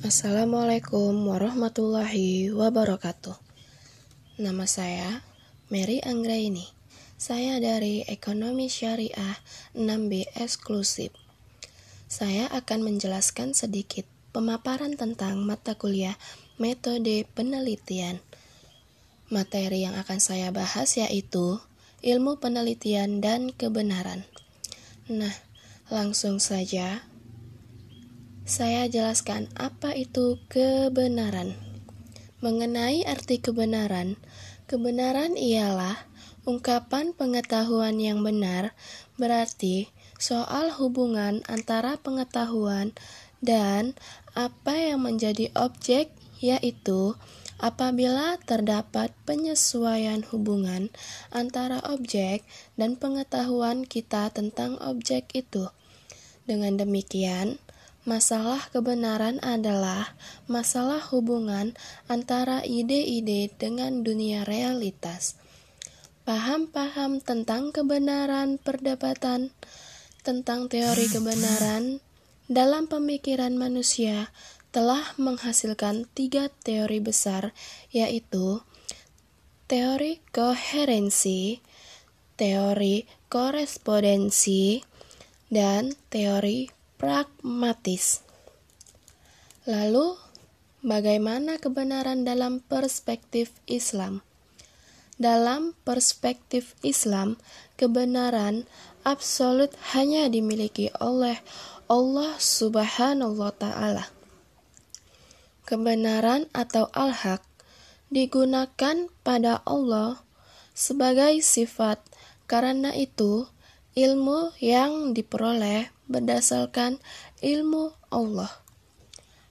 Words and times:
Assalamualaikum 0.00 1.12
warahmatullahi 1.28 2.48
wabarakatuh. 2.56 3.36
Nama 4.40 4.64
saya 4.64 5.20
Mary 5.68 6.00
Anggraini. 6.00 6.64
Saya 7.20 7.60
dari 7.60 8.08
Ekonomi 8.08 8.72
Syariah 8.72 9.36
6B 9.76 10.40
Eksklusif. 10.40 11.12
Saya 12.08 12.48
akan 12.48 12.88
menjelaskan 12.88 13.52
sedikit 13.52 14.08
pemaparan 14.32 14.96
tentang 14.96 15.36
mata 15.44 15.76
kuliah 15.76 16.16
metode 16.56 17.28
penelitian. 17.36 18.24
Materi 19.28 19.84
yang 19.84 20.00
akan 20.00 20.16
saya 20.16 20.48
bahas 20.48 20.96
yaitu 20.96 21.60
ilmu 22.00 22.40
penelitian 22.40 23.20
dan 23.20 23.52
kebenaran. 23.52 24.24
Nah, 25.12 25.36
langsung 25.92 26.40
saja 26.40 27.04
saya 28.50 28.90
jelaskan 28.90 29.46
apa 29.54 29.94
itu 29.94 30.42
kebenaran. 30.50 31.54
Mengenai 32.42 33.06
arti 33.06 33.38
kebenaran, 33.38 34.18
kebenaran 34.66 35.38
ialah 35.38 35.94
ungkapan 36.42 37.14
pengetahuan 37.14 38.02
yang 38.02 38.26
benar, 38.26 38.74
berarti 39.22 39.94
soal 40.18 40.74
hubungan 40.74 41.46
antara 41.46 41.94
pengetahuan 42.02 42.90
dan 43.38 43.94
apa 44.34 44.74
yang 44.74 45.06
menjadi 45.06 45.54
objek, 45.54 46.10
yaitu 46.42 47.14
apabila 47.62 48.34
terdapat 48.50 49.14
penyesuaian 49.30 50.26
hubungan 50.26 50.90
antara 51.30 51.78
objek 51.86 52.42
dan 52.74 52.98
pengetahuan 52.98 53.86
kita 53.86 54.26
tentang 54.34 54.74
objek 54.82 55.30
itu. 55.38 55.70
Dengan 56.50 56.74
demikian, 56.74 57.62
Masalah 58.08 58.72
kebenaran 58.72 59.36
adalah 59.44 60.16
masalah 60.48 61.04
hubungan 61.12 61.76
antara 62.08 62.64
ide-ide 62.64 63.52
dengan 63.60 64.00
dunia 64.00 64.48
realitas. 64.48 65.36
Paham-paham 66.24 67.20
tentang 67.20 67.76
kebenaran 67.76 68.56
perdebatan 68.56 69.52
tentang 70.24 70.72
teori 70.72 71.12
kebenaran 71.12 72.00
dalam 72.48 72.88
pemikiran 72.88 73.52
manusia 73.60 74.32
telah 74.72 75.02
menghasilkan 75.20 76.08
tiga 76.16 76.48
teori 76.64 77.04
besar, 77.04 77.52
yaitu 77.92 78.64
teori 79.68 80.24
koherensi, 80.32 81.60
teori 82.40 83.04
korespondensi, 83.28 84.80
dan 85.50 85.92
teori 86.08 86.79
pragmatis. 87.00 88.20
Lalu, 89.64 90.20
bagaimana 90.84 91.56
kebenaran 91.56 92.28
dalam 92.28 92.60
perspektif 92.60 93.56
Islam? 93.64 94.20
Dalam 95.16 95.72
perspektif 95.84 96.76
Islam, 96.84 97.40
kebenaran 97.80 98.68
absolut 99.04 99.72
hanya 99.96 100.28
dimiliki 100.28 100.92
oleh 101.00 101.40
Allah 101.88 102.36
Subhanahu 102.36 103.40
wa 103.40 103.52
Ta'ala. 103.52 104.12
Kebenaran 105.64 106.52
atau 106.52 106.92
al-haq 106.92 107.40
digunakan 108.12 109.08
pada 109.24 109.64
Allah 109.64 110.20
sebagai 110.76 111.40
sifat, 111.40 112.00
karena 112.44 112.92
itu 112.92 113.48
ilmu 114.00 114.56
yang 114.64 115.12
diperoleh 115.12 115.92
berdasarkan 116.08 116.96
ilmu 117.44 117.92
Allah 118.08 118.48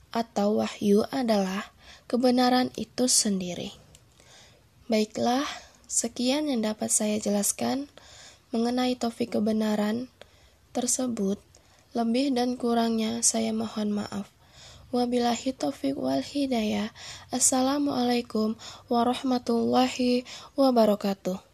atau 0.09 0.57
wahyu 0.57 1.05
adalah 1.13 1.69
kebenaran 2.09 2.73
itu 2.73 3.05
sendiri. 3.05 3.77
Baiklah, 4.89 5.45
sekian 5.85 6.49
yang 6.49 6.65
dapat 6.65 6.89
saya 6.89 7.21
jelaskan 7.21 7.93
mengenai 8.49 8.97
topik 8.97 9.37
kebenaran 9.37 10.09
tersebut. 10.73 11.37
Lebih 11.93 12.33
dan 12.33 12.57
kurangnya 12.57 13.21
saya 13.21 13.53
mohon 13.53 13.93
maaf. 13.93 14.29
Wabillahi 14.89 15.53
taufik 15.53 15.93
wal 15.93 16.25
hidayah. 16.25 16.89
Assalamualaikum 17.29 18.57
warahmatullahi 18.89 20.25
wabarakatuh. 20.57 21.45